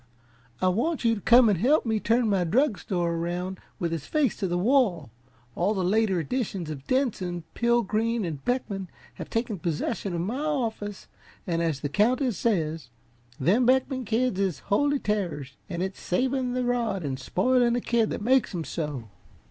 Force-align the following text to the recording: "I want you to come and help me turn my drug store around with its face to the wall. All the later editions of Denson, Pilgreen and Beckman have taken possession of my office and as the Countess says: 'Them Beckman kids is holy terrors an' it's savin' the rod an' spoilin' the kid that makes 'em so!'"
"I 0.63 0.67
want 0.69 1.05
you 1.05 1.13
to 1.13 1.21
come 1.21 1.47
and 1.47 1.59
help 1.59 1.85
me 1.85 1.99
turn 1.99 2.27
my 2.27 2.43
drug 2.43 2.79
store 2.79 3.13
around 3.13 3.59
with 3.77 3.93
its 3.93 4.07
face 4.07 4.35
to 4.37 4.47
the 4.47 4.57
wall. 4.57 5.11
All 5.55 5.75
the 5.75 5.83
later 5.83 6.19
editions 6.19 6.71
of 6.71 6.87
Denson, 6.87 7.43
Pilgreen 7.53 8.25
and 8.25 8.43
Beckman 8.43 8.89
have 9.17 9.29
taken 9.29 9.59
possession 9.59 10.15
of 10.15 10.21
my 10.21 10.39
office 10.43 11.05
and 11.45 11.61
as 11.61 11.81
the 11.81 11.89
Countess 11.89 12.35
says: 12.39 12.89
'Them 13.39 13.67
Beckman 13.67 14.03
kids 14.03 14.39
is 14.39 14.57
holy 14.73 14.97
terrors 14.97 15.55
an' 15.69 15.83
it's 15.83 16.01
savin' 16.01 16.53
the 16.53 16.65
rod 16.65 17.05
an' 17.05 17.17
spoilin' 17.17 17.73
the 17.73 17.79
kid 17.79 18.09
that 18.09 18.23
makes 18.23 18.55
'em 18.55 18.63
so!'" 18.63 19.07